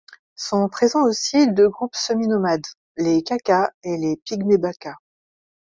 Sont 0.35 0.67
présents 0.67 1.03
aussi 1.03 1.47
deux 1.51 1.69
groupes 1.69 1.93
semi-nomades, 1.95 2.65
les 2.97 3.21
Kaka 3.21 3.69
et 3.83 3.97
les 3.97 4.17
Pygmées 4.17 4.57
baka. 4.57 4.95